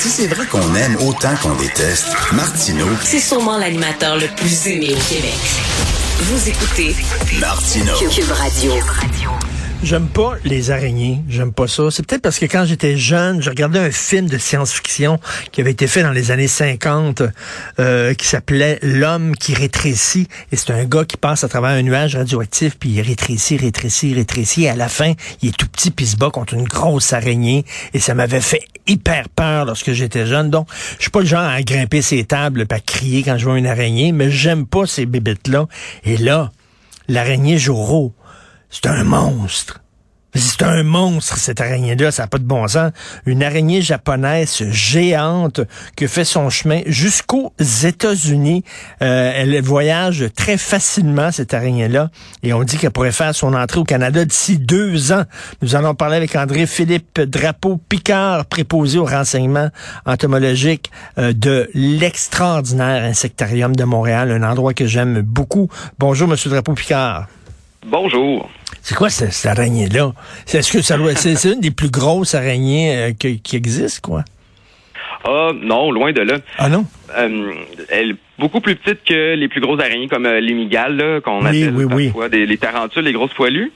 si 0.00 0.08
c'est 0.08 0.28
vrai 0.28 0.46
qu'on 0.46 0.74
aime 0.76 0.96
autant 1.06 1.34
qu'on 1.42 1.54
déteste, 1.56 2.06
Martineau, 2.32 2.86
C'est 3.02 3.20
sûrement 3.20 3.58
l'animateur 3.58 4.16
le 4.16 4.28
plus 4.34 4.66
aimé 4.68 4.94
au 4.94 5.12
Québec. 5.12 5.34
Vous 6.20 6.48
écoutez 6.48 6.96
Martineau. 7.38 7.92
Cube 8.10 8.30
Radio. 8.30 8.72
J'aime 9.82 10.08
pas 10.08 10.34
les 10.44 10.70
araignées, 10.70 11.22
j'aime 11.28 11.52
pas 11.52 11.66
ça. 11.66 11.90
C'est 11.90 12.06
peut-être 12.06 12.20
parce 12.20 12.38
que 12.38 12.46
quand 12.46 12.66
j'étais 12.66 12.98
jeune, 12.98 13.42
je 13.42 13.48
regardais 13.50 13.78
un 13.78 13.90
film 13.90 14.26
de 14.26 14.36
science-fiction 14.36 15.18
qui 15.52 15.62
avait 15.62 15.70
été 15.70 15.86
fait 15.86 16.02
dans 16.02 16.12
les 16.12 16.30
années 16.30 16.48
50 16.48 17.22
euh, 17.78 18.12
qui 18.12 18.26
s'appelait 18.26 18.78
L'homme 18.82 19.34
qui 19.36 19.54
rétrécit. 19.54 20.28
Et 20.52 20.56
c'est 20.56 20.70
un 20.72 20.84
gars 20.84 21.06
qui 21.06 21.16
passe 21.16 21.44
à 21.44 21.48
travers 21.48 21.70
un 21.70 21.82
nuage 21.82 22.14
radioactif, 22.16 22.78
puis 22.78 22.90
il 22.90 23.00
rétrécit, 23.00 23.56
rétrécit, 23.56 24.14
rétrécit. 24.14 24.64
Et 24.64 24.68
à 24.68 24.76
la 24.76 24.88
fin, 24.88 25.12
il 25.42 25.50
est 25.50 25.56
tout 25.56 25.68
petit, 25.68 25.90
puis 25.90 26.06
il 26.06 26.08
se 26.08 26.16
bat 26.16 26.30
contre 26.30 26.54
une 26.54 26.64
grosse 26.64 27.14
araignée. 27.14 27.64
Et 27.94 28.00
ça 28.00 28.14
m'avait 28.14 28.42
fait 28.42 28.62
hyper 28.90 29.28
peur 29.28 29.64
lorsque 29.64 29.92
j'étais 29.92 30.26
jeune. 30.26 30.50
Donc, 30.50 30.68
je 30.96 31.02
suis 31.02 31.10
pas 31.10 31.20
le 31.20 31.26
genre 31.26 31.42
à 31.42 31.62
grimper 31.62 32.02
ses 32.02 32.24
tables, 32.24 32.66
à 32.70 32.80
crier 32.80 33.22
quand 33.22 33.38
je 33.38 33.44
vois 33.44 33.58
une 33.58 33.66
araignée, 33.66 34.12
mais 34.12 34.30
j'aime 34.30 34.66
pas 34.66 34.86
ces 34.86 35.06
bébites-là. 35.06 35.66
Et 36.04 36.16
là, 36.16 36.50
l'araignée 37.08 37.58
Joro, 37.58 38.14
c'est 38.70 38.86
un 38.86 39.04
monstre. 39.04 39.80
C'est 40.34 40.62
un 40.62 40.84
monstre, 40.84 41.36
cette 41.38 41.60
araignée-là, 41.60 42.12
ça 42.12 42.22
n'a 42.22 42.26
pas 42.28 42.38
de 42.38 42.44
bon 42.44 42.68
sens. 42.68 42.92
Une 43.26 43.42
araignée 43.42 43.82
japonaise 43.82 44.62
géante 44.70 45.60
qui 45.96 46.06
fait 46.06 46.24
son 46.24 46.50
chemin 46.50 46.82
jusqu'aux 46.86 47.52
États-Unis. 47.58 48.62
Euh, 49.02 49.32
elle 49.34 49.60
voyage 49.60 50.26
très 50.36 50.56
facilement, 50.56 51.32
cette 51.32 51.52
araignée-là, 51.52 52.10
et 52.44 52.52
on 52.52 52.62
dit 52.62 52.76
qu'elle 52.76 52.92
pourrait 52.92 53.10
faire 53.10 53.34
son 53.34 53.54
entrée 53.54 53.80
au 53.80 53.84
Canada 53.84 54.24
d'ici 54.24 54.58
deux 54.58 55.12
ans. 55.12 55.24
Nous 55.62 55.74
allons 55.74 55.94
parler 55.94 56.16
avec 56.16 56.36
André-Philippe 56.36 57.20
Drapeau-Picard, 57.20 58.46
préposé 58.46 58.98
au 58.98 59.06
renseignement 59.06 59.70
entomologique 60.06 60.90
euh, 61.18 61.32
de 61.32 61.68
l'extraordinaire 61.74 63.02
insectarium 63.02 63.74
de 63.74 63.84
Montréal, 63.84 64.30
un 64.30 64.48
endroit 64.48 64.74
que 64.74 64.86
j'aime 64.86 65.22
beaucoup. 65.22 65.68
Bonjour, 65.98 66.28
Monsieur 66.28 66.50
Drapeau-Picard. 66.50 67.26
Bonjour. 67.86 68.48
C'est 68.82 68.94
quoi 68.94 69.10
cette, 69.10 69.32
cette 69.32 69.50
araignée-là? 69.58 70.12
C'est- 70.46 70.58
Est-ce 70.58 70.72
que 70.72 70.82
ça 70.82 70.96
doit- 70.96 71.14
c'est, 71.14 71.34
c'est 71.36 71.52
une 71.52 71.60
des 71.60 71.70
plus 71.70 71.90
grosses 71.90 72.34
araignées 72.34 72.96
euh, 72.96 73.12
qui 73.12 73.56
existent, 73.56 74.00
quoi? 74.02 74.24
Ah 75.24 75.50
non, 75.54 75.90
loin 75.90 76.12
de 76.12 76.22
là. 76.22 76.38
Ah 76.58 76.68
non? 76.68 76.86
Euh, 77.16 77.52
elle 77.90 78.16
beaucoup 78.40 78.60
plus 78.60 78.74
petite 78.74 79.04
que 79.04 79.34
les 79.34 79.46
plus 79.48 79.60
grosses 79.60 79.80
araignées 79.80 80.08
comme 80.08 80.26
euh, 80.26 80.40
les 80.40 80.54
migales, 80.54 81.20
qu'on 81.24 81.42
Oui, 81.42 81.62
appelle 81.64 81.74
oui, 81.76 81.84
oui. 81.94 82.04
parfois 82.06 82.28
des, 82.28 82.44
les 82.46 82.56
tarentules, 82.58 83.04
les 83.04 83.12
grosses 83.12 83.34
poilues. 83.34 83.70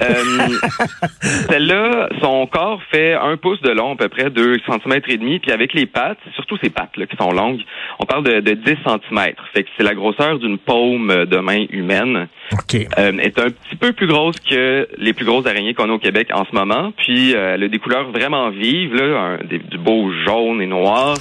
Euh, 0.00 0.06
Celle-là, 1.50 2.08
son 2.20 2.46
corps 2.46 2.80
fait 2.90 3.14
un 3.14 3.36
pouce 3.36 3.60
de 3.62 3.70
long, 3.70 3.92
à 3.92 3.96
peu 3.96 4.08
près 4.08 4.30
2 4.30 4.58
cm 4.66 5.00
et 5.08 5.16
demi, 5.16 5.38
puis 5.38 5.52
avec 5.52 5.74
les 5.74 5.86
pattes, 5.86 6.18
surtout 6.34 6.56
ses 6.58 6.70
pattes 6.70 6.96
là, 6.96 7.06
qui 7.06 7.16
sont 7.16 7.30
longues, 7.32 7.60
on 7.98 8.04
parle 8.06 8.24
de, 8.24 8.40
de 8.40 8.52
10 8.52 8.64
cm. 8.84 9.32
Fait 9.54 9.62
que 9.64 9.68
c'est 9.76 9.82
la 9.84 9.94
grosseur 9.94 10.38
d'une 10.38 10.58
paume 10.58 11.24
de 11.26 11.36
main 11.38 11.66
humaine. 11.70 12.28
OK. 12.52 12.76
Euh, 12.98 13.18
est 13.18 13.38
un 13.38 13.50
petit 13.50 13.76
peu 13.76 13.92
plus 13.92 14.06
grosse 14.06 14.38
que 14.40 14.86
les 14.98 15.12
plus 15.12 15.24
grosses 15.24 15.46
araignées 15.46 15.74
qu'on 15.74 15.90
a 15.90 15.92
au 15.94 15.98
Québec 15.98 16.28
en 16.32 16.44
ce 16.44 16.54
moment. 16.54 16.92
Puis 16.96 17.34
euh, 17.34 17.54
elle 17.54 17.64
a 17.64 17.68
des 17.68 17.78
couleurs 17.78 18.10
vraiment 18.10 18.50
vives, 18.50 18.94
là, 18.94 19.18
un- 19.40 19.44
des, 19.44 19.58
du 19.58 19.78
beau 19.78 20.10
jaune 20.24 20.62
et 20.62 20.66
noir, 20.66 21.14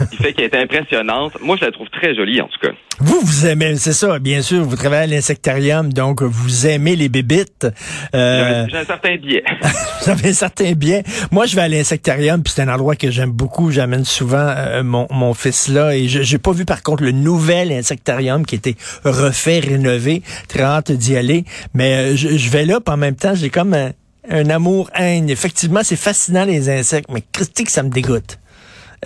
qui 0.10 0.16
fait 0.16 0.32
qu'elle 0.32 0.44
est 0.46 0.56
impressionnante. 0.56 1.32
Moi, 1.40 1.56
je 1.60 1.64
la 1.66 1.72
trouve 1.72 1.88
très 1.90 2.14
jolie, 2.14 2.40
en 2.40 2.48
tout 2.48 2.58
cas. 2.60 2.72
Vous, 3.00 3.20
vous 3.22 3.46
aimez, 3.46 3.76
c'est 3.76 3.92
ça, 3.92 4.18
bien 4.18 4.42
sûr, 4.42 4.64
vous 4.64 4.74
travaillez 4.76 5.02
à 5.04 5.06
l'insectarium, 5.06 5.92
donc 5.92 6.22
vous 6.22 6.66
aimez 6.66 6.96
les 6.96 7.08
bébites. 7.08 7.66
J'ai 8.12 8.18
Euh, 8.18 8.64
un- 8.64 8.68
J'ai 8.68 8.76
un 8.78 8.84
certain 8.84 9.16
biais. 9.16 9.44
vous 10.02 10.10
avez 10.10 10.28
un 10.30 10.32
certain 10.32 10.72
bien. 10.72 11.02
Moi, 11.30 11.46
je 11.46 11.54
vais 11.54 11.62
à 11.62 11.68
l'insectarium, 11.68 12.42
puis 12.42 12.52
c'est 12.56 12.62
un 12.62 12.68
endroit 12.74 12.96
que 12.96 13.10
j'aime 13.10 13.30
beaucoup. 13.30 13.70
J'amène 13.70 14.04
souvent 14.04 14.52
euh, 14.56 14.82
mon, 14.82 15.06
mon 15.10 15.32
fils 15.34 15.68
là, 15.68 15.94
et 15.96 16.08
je 16.08 16.22
j'ai 16.22 16.38
pas 16.38 16.52
vu 16.52 16.64
par 16.64 16.82
contre 16.82 17.04
le 17.04 17.12
nouvel 17.12 17.70
insectarium 17.72 18.44
qui 18.44 18.56
était 18.56 18.74
refait, 19.04 19.60
rénové. 19.60 20.22
Très 20.48 20.62
hâte 20.62 20.90
d'y 20.92 21.16
aller, 21.16 21.44
mais 21.74 21.94
euh, 22.12 22.16
je, 22.16 22.36
je 22.36 22.50
vais 22.50 22.64
là, 22.64 22.80
puis 22.80 22.92
en 22.92 22.96
même 22.98 23.14
temps, 23.16 23.34
j'ai 23.34 23.50
comme 23.50 23.74
un, 23.74 23.92
un 24.28 24.50
amour-haine. 24.50 25.30
Effectivement, 25.30 25.80
c'est 25.84 25.96
fascinant 25.96 26.44
les 26.44 26.68
insectes, 26.68 27.08
mais 27.12 27.22
Christy 27.32 27.64
que 27.64 27.70
ça 27.72 27.82
me 27.84 27.90
dégoûte. 27.90 28.38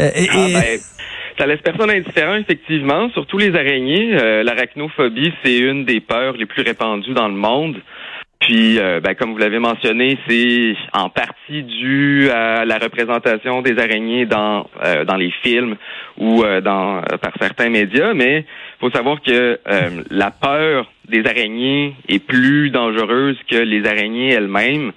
Euh, 0.01 0.11
et- 0.15 0.29
Ah, 0.31 0.47
ben, 0.61 0.79
ça 1.39 1.47
laisse 1.47 1.61
personne 1.63 1.91
indifférent, 1.91 2.37
effectivement. 2.37 3.11
Surtout 3.11 3.39
les 3.39 3.55
araignées. 3.55 4.15
Euh, 4.15 4.43
L'arachnophobie, 4.43 5.33
c'est 5.45 5.59
une 5.59 5.85
des 5.85 6.01
peurs 6.01 6.35
les 6.37 6.47
plus 6.47 6.63
répandues 6.63 7.15
dans 7.15 7.29
le 7.29 7.35
monde. 7.35 7.77
Puis, 8.41 8.81
euh, 8.81 8.99
ben, 9.01 9.15
comme 9.15 9.31
vous 9.33 9.39
l'avez 9.39 9.61
mentionné, 9.61 10.19
c'est 10.29 10.75
en 10.93 11.09
partie 11.11 11.63
dû 11.63 12.29
à 12.31 12.65
la 12.65 12.79
représentation 12.79 13.63
des 13.63 13.79
araignées 13.79 14.27
dans 14.27 14.69
euh, 14.85 15.05
dans 15.05 15.15
les 15.15 15.31
films 15.43 15.77
ou 16.19 16.43
euh, 16.43 16.61
dans 16.61 16.97
euh, 16.99 17.19
par 17.21 17.33
certains 17.41 17.69
médias. 17.71 18.15
Mais 18.15 18.45
faut 18.81 18.91
savoir 18.91 19.23
que 19.23 19.31
euh, 19.69 19.91
la 20.11 20.33
peur 20.33 20.91
des 21.09 21.25
araignées 21.25 21.95
est 22.09 22.19
plus 22.19 22.71
dangereuse 22.71 23.39
que 23.49 23.57
les 23.57 23.87
araignées 23.87 24.31
elles-mêmes. 24.33 24.91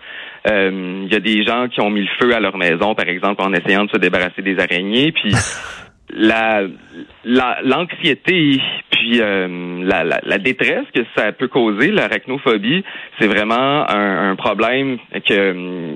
Euh, 0.48 1.02
Il 1.06 1.12
y 1.12 1.16
a 1.16 1.20
des 1.20 1.44
gens 1.44 1.68
qui 1.68 1.82
ont 1.82 1.90
mis 1.90 2.02
le 2.02 2.10
feu 2.20 2.34
à 2.36 2.40
leur 2.40 2.58
maison, 2.58 2.94
par 2.96 3.08
exemple, 3.08 3.42
en 3.42 3.54
essayant 3.54 3.86
de 3.86 3.92
se 3.92 3.98
débarrasser 3.98 4.42
des 4.42 4.60
araignées. 4.60 5.12
Puis 5.12 5.32
la 6.14 6.62
la- 7.24 7.58
l'anxiété 7.64 8.62
puis 8.92 9.20
euh, 9.22 9.84
la, 9.84 10.04
la, 10.04 10.20
la 10.24 10.38
détresse 10.38 10.86
que 10.94 11.02
ça 11.18 11.32
peut 11.32 11.48
causer 11.48 11.92
l'arachnophobie 11.92 12.84
c'est 13.20 13.26
vraiment 13.28 13.90
un, 13.90 14.30
un 14.32 14.36
problème 14.36 14.98
que 15.28 15.96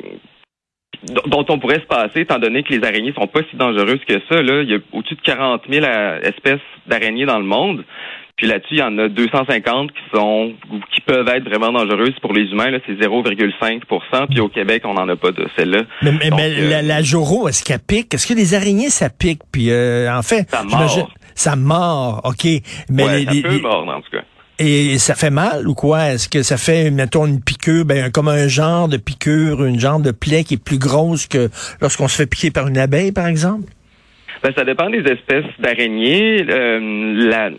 dont 1.28 1.46
on 1.50 1.60
pourrait 1.60 1.80
se 1.80 1.86
passer 1.86 2.22
étant 2.22 2.40
donné 2.40 2.64
que 2.64 2.74
les 2.74 2.84
araignées 2.84 3.14
sont 3.14 3.28
pas 3.28 3.42
si 3.52 3.56
dangereuses 3.56 4.04
que 4.08 4.16
ça 4.30 4.42
là 4.42 4.64
il 4.64 4.70
y 4.72 4.74
a 4.74 4.80
au-dessus 4.94 5.16
de 5.16 5.22
40 5.22 5.62
000 5.70 5.86
euh, 5.86 6.20
espèces 6.22 6.60
d'araignées 6.88 7.26
dans 7.26 7.40
le 7.40 7.46
monde 7.46 7.86
puis 8.40 8.48
là-dessus, 8.48 8.76
il 8.76 8.80
y 8.80 8.82
en 8.82 8.98
a 8.98 9.10
250 9.10 9.92
qui 9.92 10.00
sont 10.14 10.54
ou 10.72 10.80
qui 10.96 11.02
peuvent 11.02 11.28
être 11.28 11.44
vraiment 11.44 11.74
dangereuses 11.74 12.16
pour 12.22 12.32
les 12.32 12.44
humains. 12.44 12.72
Là, 12.72 12.80
c'est 12.88 12.94
0,5% 12.94 14.28
Puis 14.30 14.40
au 14.40 14.48
Québec, 14.48 14.84
on 14.86 14.94
n'en 14.94 15.10
a 15.10 15.18
pas 15.18 15.32
de 15.34 15.46
celle-là. 15.58 15.82
mais 16.02 16.12
mais- 16.14 16.30
Donc, 16.30 16.40
mais 16.40 16.50
euh, 16.58 16.70
la, 16.70 16.82
la 16.82 17.02
Joro, 17.02 17.50
est-ce 17.50 17.66
qu'elle 17.66 17.80
pique? 17.80 18.14
Est-ce 18.14 18.26
que 18.26 18.34
les 18.34 18.54
araignées, 18.56 18.90
ça 18.90 19.10
pique? 19.10 19.42
Puis, 19.52 19.70
euh, 19.72 20.10
en 20.14 20.22
fait, 20.22 20.50
Ça 20.50 20.64
mord. 20.64 21.12
Ça 21.36 21.56
mord, 21.58 22.22
OK. 22.24 22.46
Mais 22.90 23.04
ouais, 23.04 23.20
les- 23.20 23.26
ça 23.26 23.32
les- 23.34 23.42
peut 23.42 23.50
les- 23.56 23.62
mordre, 23.62 23.92
en 23.94 24.00
tout 24.02 24.12
cas. 24.12 24.24
Et 24.58 24.98
ça 25.00 25.16
fait 25.16 25.30
mal 25.30 25.68
ou 25.68 25.74
quoi? 25.74 26.14
Est-ce 26.14 26.30
que 26.30 26.42
ça 26.42 26.56
fait, 26.56 26.92
mettons, 26.92 27.26
une 27.26 27.42
piqûre, 27.42 27.84
ben, 27.84 28.10
comme 28.10 28.30
un 28.30 28.48
genre 28.48 28.88
de 28.88 28.96
piqûre, 28.98 29.66
une 29.66 29.80
genre 29.82 30.00
de 30.00 30.12
plaie 30.12 30.46
qui 30.46 30.54
est 30.54 30.64
plus 30.64 30.80
grosse 30.80 31.28
que 31.28 31.50
lorsqu'on 31.82 32.08
se 32.08 32.16
fait 32.16 32.26
piquer 32.28 32.52
par 32.52 32.68
une 32.70 32.78
abeille, 32.78 33.12
par 33.12 33.28
exemple? 33.28 33.66
Ben, 34.42 34.54
ça 34.56 34.64
dépend 34.64 34.90
des 34.90 35.00
espèces 35.00 35.46
d'araignées. 35.60 36.46
Euh, 36.50 36.80
la, 37.30 37.50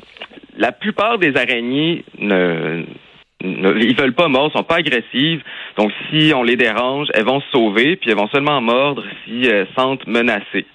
la 0.60 0.72
plupart 0.72 1.18
des 1.18 1.36
araignées 1.36 2.04
ne, 2.18 2.84
ne 3.42 3.78
ils 3.80 3.96
veulent 3.96 4.14
pas 4.14 4.28
mordre, 4.28 4.52
sont 4.52 4.62
pas 4.62 4.76
agressives. 4.76 5.42
Donc 5.76 5.90
si 6.08 6.32
on 6.34 6.42
les 6.42 6.56
dérange, 6.56 7.08
elles 7.14 7.24
vont 7.24 7.40
se 7.40 7.50
sauver, 7.50 7.96
puis 7.96 8.10
elles 8.10 8.16
vont 8.16 8.28
seulement 8.28 8.60
mordre 8.60 9.02
si 9.24 9.46
elles 9.46 9.66
se 9.68 9.74
sentent 9.74 10.06
menacées. 10.06 10.66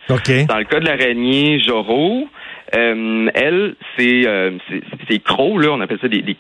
Dans 0.48 0.58
le 0.58 0.66
cas 0.66 0.80
de 0.80 0.86
l'araignée 0.86 1.60
Joro, 1.60 2.28
euh, 2.76 3.30
elle, 3.36 3.76
c'est 3.96 4.24
euh, 4.26 4.58
crocs, 5.20 5.62
là, 5.62 5.70
on 5.72 5.82
appelle 5.82 6.00
ça 6.02 6.08
des, 6.08 6.24
des 6.24 6.36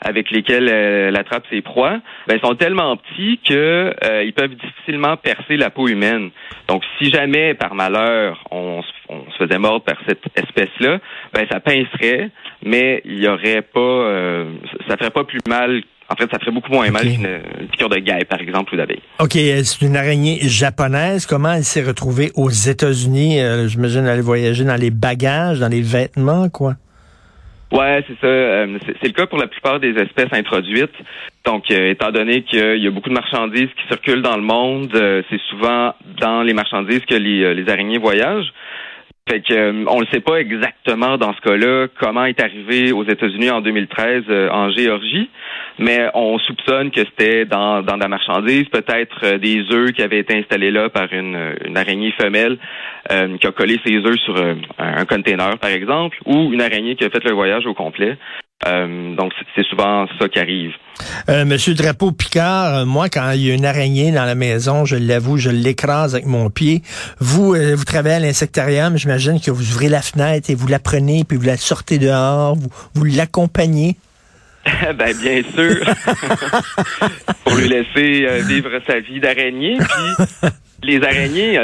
avec 0.00 0.30
lesquels 0.30 0.68
elle 0.68 1.16
attrape 1.16 1.44
ses 1.50 1.62
proies, 1.62 1.98
ben, 2.26 2.34
ils 2.36 2.46
sont 2.46 2.56
tellement 2.56 2.96
petits 2.96 3.38
que 3.48 3.94
euh, 4.04 4.24
ils 4.24 4.32
peuvent 4.34 4.54
difficilement 4.54 5.16
percer 5.16 5.56
la 5.56 5.70
peau 5.70 5.86
humaine. 5.88 6.30
Donc, 6.68 6.82
si 6.98 7.10
jamais, 7.10 7.54
par 7.54 7.74
malheur, 7.74 8.42
on, 8.50 8.82
se- 8.82 8.88
on 9.08 9.30
se 9.30 9.36
faisait 9.36 9.58
mordre 9.58 9.84
par 9.84 9.96
cette 10.06 10.22
espèce-là, 10.34 10.98
ben, 11.32 11.46
ça 11.50 11.60
pincerait, 11.60 12.30
mais 12.64 13.02
il 13.04 13.18
y 13.18 13.28
aurait 13.28 13.62
pas, 13.62 13.80
euh, 13.80 14.52
ça 14.88 14.96
ferait 14.96 15.10
pas 15.10 15.24
plus 15.24 15.40
mal. 15.48 15.82
En 16.10 16.16
fait, 16.16 16.30
ça 16.30 16.38
ferait 16.38 16.52
beaucoup 16.52 16.72
moins 16.72 16.90
mal 16.90 17.02
qu'une 17.02 17.26
une 17.60 17.68
piqûre 17.68 17.88
de 17.88 17.98
guêpe, 17.98 18.28
par 18.28 18.40
exemple, 18.40 18.74
ou 18.74 18.76
d'abeille. 18.76 19.00
OK, 19.20 19.36
euh, 19.36 19.62
c'est 19.62 19.86
une 19.86 19.96
araignée 19.96 20.38
japonaise. 20.42 21.24
Comment 21.24 21.52
elle 21.52 21.64
s'est 21.64 21.82
retrouvée 21.82 22.30
aux 22.36 22.50
États-Unis? 22.50 23.40
Euh, 23.40 23.68
J'imagine 23.68 24.06
aller 24.06 24.20
voyager 24.20 24.64
dans 24.64 24.76
les 24.76 24.90
bagages, 24.90 25.60
dans 25.60 25.68
les 25.68 25.80
vêtements, 25.80 26.50
quoi. 26.50 26.74
Ouais, 27.72 28.04
c'est 28.06 28.18
ça. 28.20 28.26
Euh, 28.26 28.78
c'est 29.00 29.08
le 29.08 29.14
cas 29.14 29.26
pour 29.26 29.38
la 29.38 29.48
plupart 29.48 29.80
des 29.80 29.94
espèces 29.98 30.32
introduites. 30.32 30.94
Donc, 31.44 31.64
euh, 31.70 31.90
étant 31.90 32.12
donné 32.12 32.42
qu'il 32.42 32.78
y 32.82 32.86
a 32.86 32.90
beaucoup 32.90 33.08
de 33.08 33.14
marchandises 33.14 33.68
qui 33.76 33.86
circulent 33.88 34.22
dans 34.22 34.36
le 34.36 34.42
monde, 34.42 34.94
euh, 34.94 35.22
c'est 35.28 35.40
souvent 35.50 35.94
dans 36.20 36.42
les 36.42 36.52
marchandises 36.52 37.04
que 37.08 37.14
les, 37.14 37.42
euh, 37.42 37.52
les 37.54 37.68
araignées 37.68 37.98
voyagent. 37.98 38.52
Fait 39.26 39.40
que 39.40 39.54
euh, 39.54 39.84
on 39.88 40.00
ne 40.02 40.06
sait 40.12 40.20
pas 40.20 40.36
exactement 40.36 41.16
dans 41.16 41.32
ce 41.32 41.40
cas-là 41.40 41.86
comment 41.98 42.26
est 42.26 42.42
arrivé 42.42 42.92
aux 42.92 43.04
États-Unis 43.04 43.48
en 43.48 43.62
2013 43.62 44.24
euh, 44.28 44.50
en 44.50 44.70
Géorgie, 44.70 45.30
mais 45.78 46.10
on 46.12 46.38
soupçonne 46.38 46.90
que 46.90 47.00
c'était 47.00 47.46
dans, 47.46 47.80
de 47.80 47.98
la 47.98 48.08
marchandise, 48.08 48.68
peut-être 48.68 49.16
euh, 49.22 49.38
des 49.38 49.64
œufs 49.72 49.92
qui 49.92 50.02
avaient 50.02 50.18
été 50.18 50.36
installés 50.36 50.70
là 50.70 50.90
par 50.90 51.10
une, 51.10 51.54
araignée 51.74 52.12
femelle 52.20 52.58
euh, 53.10 53.38
qui 53.38 53.46
a 53.46 53.52
collé 53.52 53.80
ses 53.86 53.96
œufs 53.96 54.20
sur 54.26 54.36
un, 54.36 54.58
un 54.76 55.06
container, 55.06 55.56
par 55.58 55.70
exemple, 55.70 56.18
ou 56.26 56.52
une 56.52 56.60
araignée 56.60 56.94
qui 56.94 57.04
a 57.04 57.08
fait 57.08 57.24
le 57.24 57.32
voyage 57.32 57.64
au 57.64 57.72
complet. 57.72 58.18
Euh, 58.66 59.14
donc, 59.14 59.32
c'est 59.54 59.66
souvent 59.66 60.06
ça 60.18 60.28
qui 60.28 60.38
arrive. 60.38 60.72
Euh, 61.28 61.44
Monsieur 61.44 61.74
Drapeau 61.74 62.12
Picard, 62.12 62.74
euh, 62.74 62.84
moi, 62.84 63.08
quand 63.08 63.32
il 63.32 63.42
y 63.42 63.50
a 63.50 63.54
une 63.54 63.66
araignée 63.66 64.10
dans 64.10 64.24
la 64.24 64.34
maison, 64.34 64.84
je 64.84 64.96
l'avoue, 64.96 65.36
je 65.36 65.50
l'écrase 65.50 66.14
avec 66.14 66.26
mon 66.26 66.48
pied. 66.50 66.82
Vous, 67.18 67.54
euh, 67.54 67.74
vous 67.74 67.84
travaillez 67.84 68.16
à 68.16 68.20
l'insectarium, 68.20 68.96
j'imagine 68.96 69.40
que 69.40 69.50
vous 69.50 69.72
ouvrez 69.72 69.88
la 69.88 70.00
fenêtre 70.00 70.50
et 70.50 70.54
vous 70.54 70.66
la 70.66 70.78
prenez, 70.78 71.24
puis 71.24 71.36
vous 71.36 71.46
la 71.46 71.56
sortez 71.56 71.98
dehors, 71.98 72.54
vous, 72.54 72.68
vous 72.94 73.04
l'accompagnez? 73.04 73.96
ben 74.96 75.14
bien 75.20 75.42
sûr, 75.54 75.84
pour 77.44 77.56
lui 77.56 77.68
laisser 77.68 78.42
vivre 78.44 78.70
sa 78.86 78.98
vie 79.00 79.20
d'araignée. 79.20 79.76
Puis 79.76 80.48
les 80.82 81.02
araignées, 81.02 81.58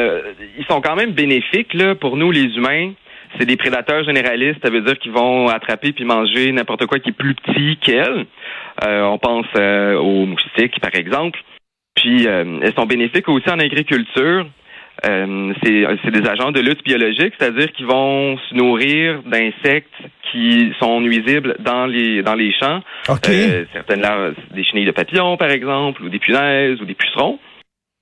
ils 0.59 0.67
sont 0.67 0.83
quand 0.83 0.97
même 0.97 1.13
bénéfiques 1.13 1.73
là 1.73 1.95
pour 1.95 2.19
nous 2.19 2.31
les 2.31 2.55
humains 2.57 2.93
c'est 3.39 3.47
des 3.47 3.57
prédateurs 3.57 4.05
généralistes, 4.05 4.59
ça 4.63 4.71
veut 4.71 4.83
dire 4.83 4.99
qu'ils 4.99 5.13
vont 5.13 5.49
attraper 5.49 5.93
puis 5.93 6.05
manger 6.05 6.53
n'importe 6.53 6.87
quoi 6.87 6.99
qui 6.99 7.11
est 7.11 7.17
plus 7.17 7.35
petit 7.35 7.79
qu'elles. 7.79 8.27
Euh, 8.85 9.03
on 9.03 9.19
pense 9.19 9.47
euh, 9.57 9.97
aux 9.97 10.27
moustiques, 10.27 10.81
par 10.81 10.95
exemple. 10.95 11.39
Puis 11.95 12.27
euh, 12.27 12.61
elles 12.63 12.75
sont 12.75 12.87
bénéfiques 12.87 13.29
aussi 13.29 13.51
en 13.51 13.59
agriculture? 13.59 14.47
c'est 15.03 16.11
des 16.11 16.29
agents 16.29 16.53
de 16.53 16.61
lutte 16.61 16.85
biologique, 16.85 17.33
c'est-à-dire 17.39 17.73
qu'ils 17.73 17.87
vont 17.87 18.37
se 18.37 18.55
nourrir 18.55 19.23
d'insectes 19.23 19.89
qui 20.31 20.75
sont 20.79 21.01
nuisibles 21.01 21.57
dans 21.61 21.87
les 21.87 22.23
dans 22.23 22.35
les 22.35 22.53
champs. 22.53 22.83
certaines 23.73 24.03
là, 24.03 24.33
des 24.55 24.63
chenilles 24.63 24.85
de 24.85 24.91
papillons, 24.91 25.39
par 25.39 25.51
exemple, 25.51 26.03
ou 26.03 26.11
des 26.11 26.19
punaises, 26.19 26.83
ou 26.83 26.85
des 26.85 26.93
pucerons. 26.93 27.39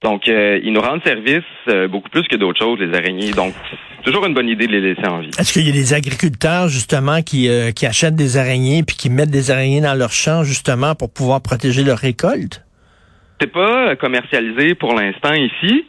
Donc, 0.02 0.28
euh, 0.28 0.60
ils 0.62 0.72
nous 0.72 0.80
rendent 0.80 1.02
service 1.02 1.42
euh, 1.68 1.88
beaucoup 1.88 2.08
plus 2.08 2.22
que 2.22 2.36
d'autres 2.36 2.60
choses, 2.60 2.78
les 2.78 2.96
araignées. 2.96 3.32
Donc, 3.32 3.52
c'est 3.96 4.04
toujours 4.04 4.26
une 4.26 4.34
bonne 4.34 4.48
idée 4.48 4.68
de 4.68 4.72
les 4.72 4.80
laisser 4.80 5.08
en 5.08 5.18
vie. 5.18 5.30
Est-ce 5.36 5.52
qu'il 5.52 5.66
y 5.66 5.70
a 5.70 5.72
des 5.72 5.92
agriculteurs, 5.92 6.68
justement, 6.68 7.20
qui, 7.22 7.48
euh, 7.48 7.72
qui 7.72 7.84
achètent 7.84 8.14
des 8.14 8.36
araignées 8.36 8.84
puis 8.84 8.96
qui 8.96 9.10
mettent 9.10 9.32
des 9.32 9.50
araignées 9.50 9.80
dans 9.80 9.94
leurs 9.94 10.12
champs, 10.12 10.44
justement, 10.44 10.94
pour 10.94 11.12
pouvoir 11.12 11.42
protéger 11.42 11.82
leur 11.82 11.98
récolte? 11.98 12.64
C'est 13.40 13.52
pas 13.52 13.96
commercialisé 13.96 14.76
pour 14.76 14.94
l'instant 14.94 15.34
ici. 15.34 15.84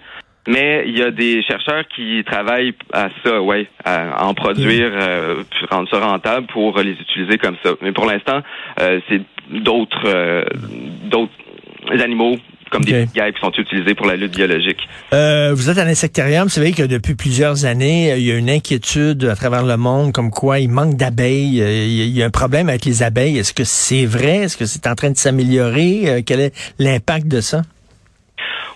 Mais 0.48 0.86
il 0.88 0.98
y 0.98 1.04
a 1.04 1.12
des 1.12 1.44
chercheurs 1.44 1.84
qui 1.96 2.24
travaillent 2.26 2.74
à 2.92 3.10
ça, 3.24 3.40
ouais, 3.40 3.68
à 3.86 4.26
en 4.26 4.34
produire, 4.34 4.92
puis 5.52 5.66
rendre 5.70 5.88
ça 5.90 6.00
rentable 6.00 6.48
pour 6.48 6.80
les 6.80 6.94
utiliser 6.94 7.38
comme 7.38 7.58
ça. 7.64 7.72
Mais 7.84 7.92
pour 7.92 8.08
l'instant, 8.08 8.42
c'est 8.78 9.22
d'autres 9.52 10.46
d'autres 11.04 11.32
animaux 12.02 12.38
comme 12.70 12.84
des 12.84 13.06
guêpes 13.14 13.36
qui 13.36 13.42
sont 13.42 13.52
utilisés 13.52 13.96
pour 13.96 14.06
la 14.06 14.16
lutte 14.16 14.36
biologique. 14.36 14.80
Euh, 15.14 15.52
vous 15.54 15.70
êtes 15.70 15.78
à 15.78 15.86
l'insectarium, 15.86 16.50
c'est 16.50 16.62
vrai 16.62 16.72
que 16.72 16.84
depuis 16.84 17.16
plusieurs 17.16 17.66
années, 17.66 18.16
il 18.18 18.26
y 18.26 18.32
a 18.32 18.38
une 18.38 18.50
inquiétude 18.50 19.26
à 19.26 19.36
travers 19.36 19.64
le 19.64 19.78
monde 19.78 20.12
comme 20.12 20.32
quoi 20.32 20.60
il 20.60 20.70
manque 20.70 20.96
d'abeilles, 20.96 21.62
euh, 21.62 21.86
il 21.86 22.18
y 22.18 22.24
a 22.24 22.26
un 22.26 22.30
problème 22.30 22.70
avec 22.70 22.86
les 22.86 23.04
abeilles. 23.04 23.38
Est-ce 23.38 23.54
que 23.54 23.64
c'est 23.64 24.06
vrai? 24.06 24.38
Est-ce 24.38 24.58
que 24.58 24.66
c'est 24.66 24.88
en 24.88 24.96
train 24.96 25.12
de 25.12 25.18
s'améliorer? 25.18 26.04
Euh, 26.06 26.22
quel 26.26 26.40
est 26.40 26.74
l'impact 26.80 27.28
de 27.28 27.42
ça? 27.42 27.62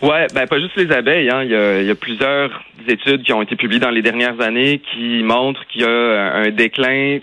Ouais, 0.02 0.28
ben 0.34 0.46
pas 0.48 0.60
juste 0.60 0.76
les 0.76 0.92
abeilles. 0.92 1.30
Hein. 1.30 1.44
Il, 1.44 1.52
y 1.52 1.56
a, 1.56 1.82
il, 1.82 1.88
y 1.88 1.92
a, 1.92 1.96
plusieurs 1.96 2.50
études 2.88 3.24
qui 3.24 3.32
ont 3.32 3.42
été 3.42 3.56
publiées 3.56 3.80
dans 3.80 3.90
les 3.90 4.02
dernières 4.02 4.42
années 4.42 4.82
qui 4.94 5.24
montrent 5.24 5.66
qu'il 5.68 5.82
y 5.82 5.86
a 5.86 6.34
un 6.36 6.50
déclin 6.50 7.20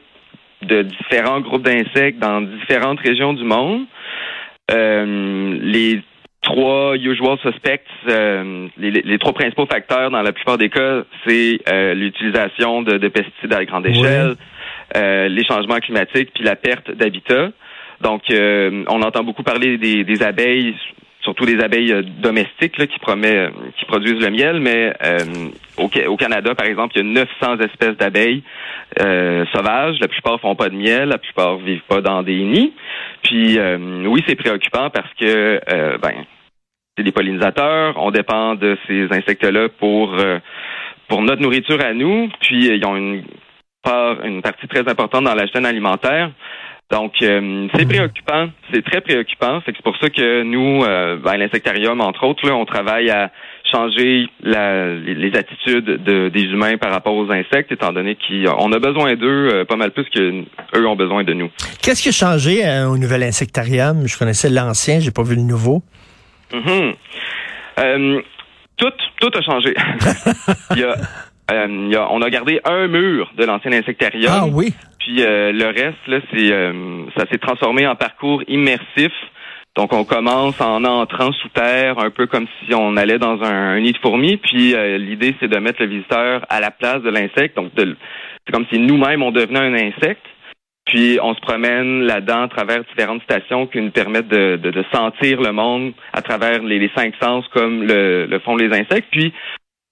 de 0.63 0.83
différents 0.83 1.41
groupes 1.41 1.63
d'insectes 1.63 2.19
dans 2.19 2.41
différentes 2.41 3.01
régions 3.01 3.33
du 3.33 3.45
monde. 3.45 3.85
Euh, 4.71 5.59
les 5.61 6.01
trois 6.53 6.97
usual 6.97 7.39
suspects, 7.39 7.81
euh, 8.09 8.69
les, 8.79 9.19
trois 9.19 9.33
principaux 9.33 9.67
facteurs 9.67 10.11
dans 10.11 10.23
la 10.23 10.33
plupart 10.33 10.59
des 10.59 10.69
cas, 10.69 11.03
c'est 11.27 11.61
euh, 11.69 11.95
l'utilisation 11.95 12.83
de, 12.83 13.09
pesticides 13.09 13.53
à 13.53 13.65
grande 13.65 13.87
échelle, 13.87 14.35
euh, 14.97 15.29
les 15.29 15.45
changements 15.45 15.79
climatiques, 15.79 16.31
puis 16.35 16.45
la 16.45 16.57
perte 16.57 16.91
d'habitat. 16.91 17.51
Donc, 18.01 18.23
on 18.31 19.03
entend 19.03 19.23
beaucoup 19.23 19.43
parler 19.43 19.77
des, 19.77 20.23
abeilles, 20.23 20.75
surtout 21.21 21.45
des 21.45 21.61
abeilles 21.63 21.95
domestiques 22.23 22.79
qui, 22.87 22.99
promet, 22.99 23.51
qui 23.79 23.85
produisent 23.85 24.25
le 24.25 24.31
miel, 24.31 24.59
mais 24.59 24.95
au, 25.77 25.91
au, 26.07 26.17
Canada, 26.17 26.55
par 26.55 26.67
exemple, 26.67 26.95
il 26.97 27.05
y 27.05 27.19
a 27.21 27.27
900 27.43 27.59
espèces 27.61 27.99
d'abeilles 27.99 28.43
sauvages. 29.53 29.97
La 30.01 30.09
plupart 30.09 30.41
font 30.41 30.55
pas 30.55 30.71
de 30.71 30.77
miel, 30.77 31.11
la 31.11 31.19
plupart 31.19 31.59
vivent 31.59 31.85
pas 31.87 32.01
dans 32.01 32.23
des 32.23 32.43
nids. 32.43 32.73
Puis 33.23 33.59
oui, 34.07 34.25
c'est 34.27 34.37
préoccupant 34.37 34.89
parce 34.89 35.13
que 35.21 35.61
ben 35.99 36.25
des 37.03 37.13
pollinisateurs. 37.13 37.95
On 37.97 38.11
dépend 38.11 38.55
de 38.55 38.77
ces 38.87 39.07
insectes-là 39.11 39.69
pour 39.79 40.15
euh, 40.15 40.39
pour 41.09 41.23
notre 41.23 41.43
nourriture 41.43 41.83
à 41.85 41.93
nous. 41.93 42.29
Puis 42.41 42.67
ils 42.67 42.85
ont 42.85 42.97
une 42.97 43.25
part, 43.83 44.25
une 44.25 44.43
partie 44.43 44.69
très 44.69 44.89
importante 44.89 45.25
dans 45.25 45.35
la 45.35 45.47
chaîne 45.47 45.67
alimentaire. 45.67 46.31
Donc, 46.91 47.13
euh, 47.23 47.69
c'est 47.77 47.87
préoccupant, 47.87 48.49
c'est 48.73 48.85
très 48.85 49.01
préoccupant. 49.01 49.61
C'est 49.65 49.81
pour 49.83 49.97
ça 49.99 50.11
que 50.11 50.43
nous, 50.43 50.83
euh, 50.83 51.19
ben, 51.23 51.33
à 51.33 51.37
l'insectarium, 51.37 52.01
entre 52.01 52.27
autres, 52.27 52.45
là, 52.45 52.57
on 52.57 52.65
travaille 52.65 53.11
à 53.11 53.31
changer 53.71 54.27
les, 54.43 55.31
attitudes 55.37 56.03
des 56.03 56.43
humains 56.43 56.77
par 56.79 56.91
rapport 56.91 57.15
aux 57.15 57.31
insectes, 57.31 57.71
étant 57.71 57.93
donné 57.93 58.17
qu'on 58.17 58.73
a 58.73 58.79
besoin 58.81 59.15
d'eux 59.15 59.65
pas 59.69 59.77
mal 59.77 59.93
plus 59.93 60.07
que 60.13 60.43
eux 60.77 60.87
ont 60.89 60.97
besoin 60.97 61.23
de 61.23 61.33
nous. 61.33 61.49
Qu'est-ce 61.81 62.03
qui 62.03 62.09
a 62.09 62.13
changé 62.13 62.65
au 62.89 62.99
nouvel 62.99 63.23
insectarium? 63.23 64.09
Je 64.09 64.19
connaissais 64.19 64.51
l'ancien, 64.51 64.99
j'ai 64.99 65.13
pas 65.13 65.23
vu 65.23 65.37
le 65.37 65.43
nouveau. 65.43 65.85
Mhm. 66.53 66.95
Euh, 67.79 68.23
tout, 68.77 68.93
tout 69.21 69.31
a 69.35 69.43
changé. 69.43 69.75
Euh, 71.53 71.67
il 71.69 71.93
y 71.93 71.97
a, 71.97 72.07
on 72.13 72.23
a 72.23 72.31
gardé 72.31 72.61
un 72.65 72.87
mur 72.87 73.33
de 73.37 73.45
l'ancien 73.45 73.73
insectarium. 73.73 74.33
Ah 74.33 74.47
oui. 74.47 74.73
Puis 75.01 75.21
euh, 75.21 75.51
le 75.51 75.67
reste, 75.67 76.07
là, 76.07 76.21
c'est 76.33 77.19
ça 77.19 77.27
s'est 77.29 77.39
transformé 77.39 77.89
en 77.89 77.97
parcours 77.97 78.41
immersif. 78.47 79.11
Donc 79.75 79.93
on 79.93 80.05
commence 80.05 80.61
en 80.61 80.85
entrant 80.85 81.33
sous 81.33 81.49
terre, 81.49 81.99
un 81.99 82.11
peu 82.11 82.29
comme 82.29 82.47
si 82.61 82.73
on 82.73 82.97
allait 82.97 83.19
dans 83.19 83.43
un, 83.43 83.81
nid 83.81 83.91
de 83.91 83.99
fourmis. 83.99 84.37
Puis 84.37 84.77
l'idée, 84.99 85.35
c'est 85.41 85.49
de 85.49 85.59
mettre 85.59 85.83
le 85.83 85.89
visiteur 85.89 86.47
à 86.49 86.61
la 86.61 86.71
place 86.71 87.03
de 87.03 87.11
l'insecte. 87.11 87.57
Donc 87.57 87.73
c'est 87.77 88.53
comme 88.53 88.67
si 88.73 88.79
nous-mêmes 88.79 89.25
on 89.25 89.33
devenait 89.33 89.59
un 89.59 89.75
insecte. 89.75 90.25
Puis 90.91 91.21
on 91.23 91.37
se 91.37 91.41
promène 91.41 92.03
là-dedans 92.03 92.43
à 92.43 92.49
travers 92.49 92.83
différentes 92.83 93.23
stations 93.23 93.69
qui 93.69 93.81
nous 93.81 93.93
permettent 93.93 94.27
de, 94.27 94.85
sentir 94.93 95.41
le 95.41 95.53
monde 95.53 95.93
à 96.13 96.21
travers 96.21 96.65
les, 96.65 96.91
cinq 96.97 97.15
sens 97.23 97.47
comme 97.55 97.85
le, 97.85 98.27
le, 98.27 98.39
font 98.41 98.57
les 98.57 98.77
insectes. 98.77 99.07
Puis 99.13 99.33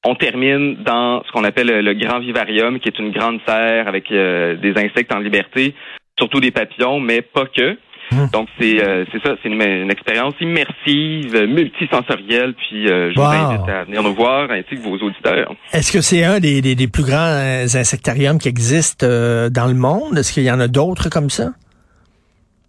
on 0.05 0.17
termine 0.17 0.75
dans 0.83 1.23
ce 1.23 1.31
qu'on 1.31 1.45
appelle 1.45 1.69
le, 1.69 1.95
grand 1.95 2.19
vivarium, 2.19 2.81
qui 2.81 2.89
est 2.89 2.99
une 2.99 3.13
grande 3.13 3.39
serre 3.47 3.87
avec 3.87 4.11
euh, 4.11 4.57
des 4.57 4.73
insectes 4.73 5.15
en 5.15 5.21
liberté, 5.21 5.77
surtout 6.19 6.41
des 6.41 6.51
papillons, 6.51 6.99
mais 6.99 7.23
pas 7.23 7.47
que. 7.47 7.79
Hum. 8.13 8.29
Donc 8.33 8.49
c'est 8.59 8.83
euh, 8.83 9.05
c'est 9.13 9.23
ça, 9.23 9.35
c'est 9.43 9.49
une, 9.49 9.91
expérience 9.91 10.35
immersive, 10.41 11.35
multisensorielle, 11.47 12.55
puis 12.55 12.89
euh, 12.89 13.11
je 13.11 13.21
vous 13.21 13.27
invite 13.27 13.69
à 13.69 13.85
venir 13.85 14.03
nous 14.03 14.15
voir 14.15 14.51
ainsi 14.51 14.77
que 14.77 14.83
vos 14.83 14.97
auditeurs. 14.97 15.55
Est-ce 15.73 15.93
que 15.93 16.01
c'est 16.01 16.25
un 16.25 16.41
des, 16.41 16.61
des, 16.63 16.89
plus 16.89 17.05
grands 17.05 17.17
euh, 17.17 17.65
insectariums 17.65 18.39
qui 18.39 18.49
existent 18.49 19.07
dans 19.07 19.67
le 19.67 19.75
monde? 19.75 20.19
Est-ce 20.19 20.33
qu'il 20.33 20.45
y 20.45 20.51
en 20.51 20.61
a 20.61 20.69
d'autres 20.69 21.09
comme 21.11 21.31
ça? 21.31 21.51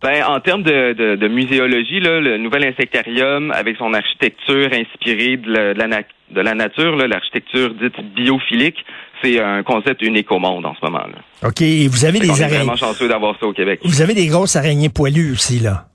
Ben, 0.02 0.24
en 0.24 0.40
termes 0.40 0.64
de, 0.64 0.94
de, 0.94 1.16
de, 1.16 1.28
muséologie, 1.28 2.00
là, 2.00 2.22
le 2.22 2.38
nouvel 2.38 2.66
insectarium, 2.66 3.52
avec 3.52 3.76
son 3.78 3.94
architecture 3.94 4.70
inspirée 4.72 5.38
de 5.38 5.52
la, 5.52 5.74
de 5.74 5.80
la, 5.80 6.02
de 6.32 6.42
la 6.42 6.54
nature, 6.54 6.96
l'architecture 6.96 7.74
dite 7.74 8.00
biophilique, 8.16 8.86
c'est 9.22 9.42
un 9.42 9.62
concept 9.64 10.02
unique 10.02 10.32
au 10.32 10.40
monde 10.40 10.66
en 10.66 10.74
ce 10.76 10.86
moment. 10.86 11.00
Là. 11.00 11.50
OK. 11.50 11.62
Et 11.62 11.90
vous 11.90 12.06
avez 12.06 12.20
des 12.20 12.30
araignées. 12.30 12.58
vraiment 12.58 12.78
chanceux 12.78 13.10
d'avoir 13.10 13.38
ça 13.40 13.46
au 13.46 13.54
Québec. 13.54 13.82
Vous 13.84 14.02
avez 14.02 14.14
des 14.14 14.28
grosses 14.28 14.56
araignées 14.56 14.90
poilues 14.90 15.34
aussi, 15.34 15.60
là. 15.60 15.86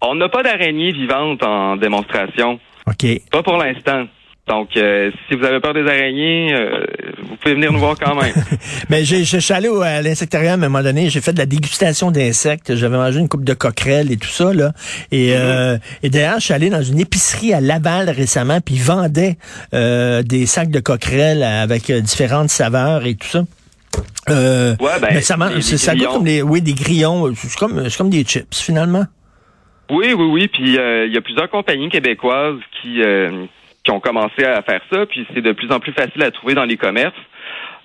On 0.00 0.14
n'a 0.14 0.28
pas 0.28 0.42
d'araignées 0.42 0.92
vivantes 0.92 1.42
en 1.42 1.76
démonstration. 1.76 2.58
OK. 2.86 3.06
Pas 3.30 3.42
pour 3.42 3.56
l'instant. 3.56 4.06
Donc, 4.48 4.76
euh, 4.76 5.10
si 5.28 5.36
vous 5.36 5.44
avez 5.44 5.58
peur 5.58 5.74
des 5.74 5.82
araignées, 5.82 6.54
euh, 6.54 6.84
vous 7.20 7.36
pouvez 7.36 7.54
venir 7.54 7.72
nous 7.72 7.80
voir 7.80 7.96
quand 7.98 8.14
même. 8.14 8.32
Mais 8.90 9.04
j'ai, 9.04 9.24
je 9.24 9.38
suis 9.38 9.52
allé 9.52 9.68
à 9.82 10.02
l'insectarium 10.02 10.62
à 10.62 10.66
un 10.66 10.68
moment 10.68 10.84
donné, 10.84 11.10
j'ai 11.10 11.20
fait 11.20 11.32
de 11.32 11.38
la 11.38 11.46
dégustation 11.46 12.12
d'insectes, 12.12 12.76
j'avais 12.76 12.96
mangé 12.96 13.18
une 13.18 13.28
coupe 13.28 13.44
de 13.44 13.54
coquerelles 13.54 14.12
et 14.12 14.16
tout 14.16 14.28
ça 14.28 14.52
là. 14.52 14.70
Et, 15.10 15.30
mm-hmm. 15.30 15.34
euh, 15.36 15.78
et 16.04 16.10
d'ailleurs, 16.10 16.38
je 16.38 16.44
suis 16.44 16.54
allé 16.54 16.70
dans 16.70 16.82
une 16.82 17.00
épicerie 17.00 17.54
à 17.54 17.60
Laval 17.60 18.08
récemment, 18.08 18.60
puis 18.60 18.76
ils 18.76 18.82
vendaient 18.82 19.36
des 19.72 20.46
sacs 20.46 20.70
de 20.70 20.80
coquerelles 20.80 21.42
avec 21.42 21.90
différentes 21.90 22.50
saveurs 22.50 23.04
et 23.04 23.16
tout 23.16 23.26
ça. 23.26 23.40
ouais, 24.28 24.76
ben, 24.78 25.08
mais 25.12 25.22
ça, 25.22 25.36
ça 25.60 25.96
goûte 25.96 26.06
comme 26.06 26.24
des, 26.24 26.42
oui, 26.42 26.62
des 26.62 26.74
grillons, 26.74 27.32
c'est 27.34 27.58
comme, 27.58 27.88
c'est 27.88 27.98
comme 27.98 28.10
des 28.10 28.22
chips 28.22 28.60
finalement. 28.60 29.06
Oui, 29.90 30.12
oui, 30.16 30.24
oui. 30.24 30.48
Puis 30.48 30.76
il 30.76 31.12
y 31.12 31.18
a 31.18 31.20
plusieurs 31.20 31.50
compagnies 31.50 31.88
québécoises 31.88 32.60
qui 32.80 33.02
qui 33.86 33.92
ont 33.92 34.00
commencé 34.00 34.44
à 34.44 34.62
faire 34.62 34.80
ça, 34.92 35.06
puis 35.06 35.24
c'est 35.32 35.40
de 35.40 35.52
plus 35.52 35.70
en 35.70 35.78
plus 35.78 35.92
facile 35.92 36.20
à 36.24 36.32
trouver 36.32 36.54
dans 36.54 36.64
les 36.64 36.76
commerces. 36.76 37.14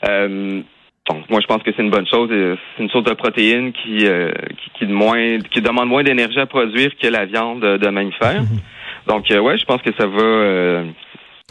Euh, 0.10 0.62
donc, 1.08 1.30
moi, 1.30 1.40
je 1.42 1.46
pense 1.46 1.62
que 1.62 1.72
c'est 1.76 1.84
une 1.84 1.92
bonne 1.92 2.08
chose. 2.08 2.28
C'est 2.32 2.84
une 2.84 2.90
source 2.90 3.04
de 3.04 3.14
protéines 3.14 3.72
qui, 3.72 4.08
euh, 4.08 4.32
qui, 4.74 4.88
moins, 4.88 5.38
qui 5.52 5.62
demande 5.62 5.90
moins 5.90 6.04
d'énergie 6.04 6.40
à 6.40 6.48
produire 6.48 6.90
que 7.00 7.08
la 7.08 7.26
viande 7.26 7.62
de 7.62 7.90
mammifère. 7.90 8.42
Mhm. 8.42 8.60
Donc, 9.08 9.30
euh, 9.30 9.40
ouais, 9.40 9.60
je 9.60 9.66
pense 9.66 9.82
que 9.84 9.92
ça 9.96 10.08
va 10.08 10.84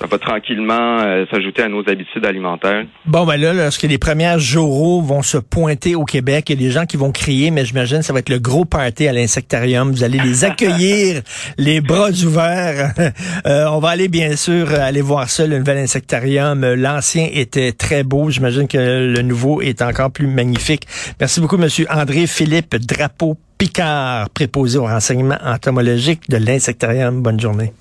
ça 0.01 0.07
va 0.07 0.19
tranquillement 0.19 1.01
euh, 1.01 1.27
s'ajouter 1.31 1.63
à 1.63 1.69
nos 1.69 1.81
habitudes 1.81 2.25
alimentaires. 2.25 2.85
Bon, 3.05 3.27
ben 3.27 3.37
là, 3.37 3.53
lorsque 3.53 3.83
les 3.83 3.99
premières 3.99 4.39
jouraux 4.39 5.03
vont 5.03 5.21
se 5.21 5.37
pointer 5.37 5.95
au 5.95 6.05
Québec, 6.05 6.49
il 6.49 6.59
y 6.59 6.65
a 6.65 6.69
des 6.69 6.73
gens 6.73 6.87
qui 6.87 6.97
vont 6.97 7.13
crier, 7.13 7.51
mais 7.51 7.67
j'imagine 7.67 7.99
que 7.99 8.05
ça 8.05 8.15
va 8.15 8.21
être 8.21 8.31
le 8.31 8.39
gros 8.39 8.65
party 8.65 9.09
à 9.09 9.13
l'insectarium. 9.13 9.91
Vous 9.91 10.03
allez 10.03 10.19
les 10.19 10.45
accueillir, 10.51 11.21
les 11.59 11.81
bras 11.81 12.11
ouverts. 12.11 12.95
Euh, 13.47 13.67
on 13.71 13.79
va 13.79 13.91
aller, 13.91 14.09
bien 14.09 14.37
sûr, 14.37 14.71
aller 14.73 15.01
voir 15.01 15.29
ça, 15.29 15.47
le 15.47 15.59
nouvel 15.59 15.79
insectarium. 15.79 16.75
L'ancien 16.75 17.29
était 17.33 17.73
très 17.73 18.03
beau. 18.03 18.31
J'imagine 18.31 18.69
que 18.69 18.79
le 18.79 19.23
nouveau 19.23 19.61
est 19.61 19.83
encore 19.83 20.11
plus 20.11 20.27
magnifique. 20.27 20.87
Merci 21.19 21.41
beaucoup, 21.41 21.57
Monsieur 21.57 21.87
André 21.91 22.27
Philippe 22.27 22.77
Drapeau 22.77 23.37
Picard, 23.59 24.31
préposé 24.31 24.79
au 24.79 24.85
renseignement 24.85 25.39
entomologique 25.45 26.29
de 26.29 26.37
l'insectarium. 26.37 27.23
Bonne 27.23 27.41
journée. 27.41 27.73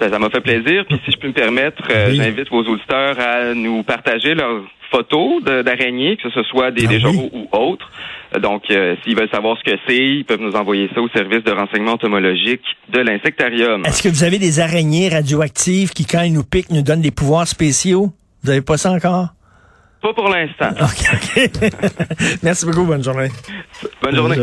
Ça 0.00 0.18
m'a 0.18 0.30
fait 0.30 0.40
plaisir. 0.40 0.84
Puis 0.88 0.98
si 1.04 1.12
je 1.12 1.18
peux 1.18 1.28
me 1.28 1.32
permettre, 1.32 1.82
euh, 1.90 2.12
j'invite 2.14 2.48
vos 2.50 2.62
auditeurs 2.62 3.18
à 3.20 3.54
nous 3.54 3.82
partager 3.82 4.34
leurs 4.34 4.62
photos 4.90 5.42
d'araignées, 5.44 6.16
que 6.16 6.30
ce 6.30 6.42
soit 6.44 6.70
des, 6.70 6.86
ah 6.86 7.08
ou 7.08 7.48
autres. 7.52 7.90
Donc, 8.40 8.64
euh, 8.70 8.96
s'ils 9.02 9.16
veulent 9.16 9.30
savoir 9.30 9.56
ce 9.58 9.70
que 9.70 9.76
c'est, 9.86 9.96
ils 9.96 10.24
peuvent 10.24 10.40
nous 10.40 10.54
envoyer 10.54 10.88
ça 10.94 11.00
au 11.00 11.08
service 11.10 11.44
de 11.44 11.52
renseignement 11.52 11.92
entomologique 11.92 12.62
de 12.92 13.00
l'insectarium. 13.00 13.84
Est-ce 13.84 14.02
que 14.02 14.08
vous 14.08 14.24
avez 14.24 14.38
des 14.38 14.60
araignées 14.60 15.08
radioactives 15.08 15.90
qui, 15.90 16.06
quand 16.06 16.22
ils 16.22 16.32
nous 16.32 16.44
piquent, 16.44 16.70
nous 16.70 16.82
donnent 16.82 17.02
des 17.02 17.10
pouvoirs 17.10 17.46
spéciaux? 17.46 18.12
Vous 18.42 18.48
n'avez 18.48 18.62
pas 18.62 18.78
ça 18.78 18.90
encore? 18.90 19.28
Pas 20.00 20.14
pour 20.14 20.28
l'instant. 20.28 20.70
OK, 20.80 21.10
OK. 21.12 21.72
Merci 22.42 22.66
beaucoup. 22.66 22.84
Bonne 22.84 23.04
journée. 23.04 23.28
Bonne 24.02 24.16
journée. 24.16 24.36